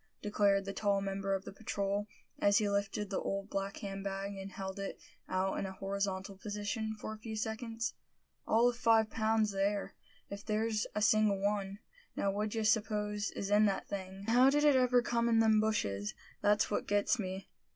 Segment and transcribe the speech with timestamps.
[0.23, 2.07] declared the tall member of the patrol,
[2.39, 6.35] as he lifted the old black hand bag, and held it out in a horizontal
[6.35, 7.93] position for a few seconds.
[8.47, 9.93] "All of five pounds there,
[10.27, 11.77] if there's a single one.
[12.15, 15.37] Now, what d'ye suppose is in that thing?" "And how did it ever come in
[15.37, 17.47] them bushes; that's what gets me?"